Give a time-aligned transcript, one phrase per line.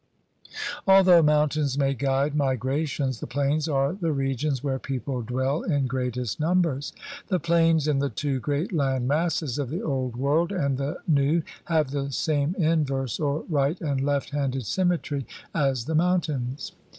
[0.87, 6.39] Although mountains may guide migrations, the plains are the regions where people dwell in greatest
[6.39, 6.91] numbers.
[7.27, 11.43] The plains in the tw^o great land masses of the Old World and the New
[11.65, 16.71] have the same in verse or right and left handed symmetry as the mountains.